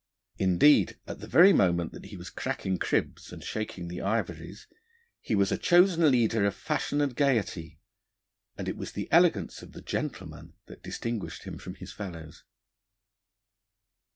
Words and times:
Indeed, 0.39 0.97
at 1.05 1.19
the 1.19 1.27
very 1.27 1.53
moment 1.53 1.91
that 1.91 2.05
he 2.05 2.17
was 2.17 2.31
cracking 2.31 2.79
cribs 2.79 3.31
and 3.31 3.43
shaking 3.43 3.87
the 3.87 4.01
ivories, 4.01 4.65
he 5.19 5.35
was 5.35 5.51
a 5.51 5.59
chosen 5.59 6.09
leader 6.09 6.43
of 6.45 6.55
fashion 6.55 7.01
and 7.01 7.15
gaiety; 7.15 7.79
and 8.57 8.67
it 8.67 8.77
was 8.77 8.93
the 8.93 9.07
elegance 9.11 9.61
of 9.61 9.73
the 9.73 9.81
'gentleman' 9.83 10.55
that 10.65 10.81
distinguished 10.81 11.43
him 11.43 11.59
from 11.59 11.75
his 11.75 11.93
fellows. 11.93 12.43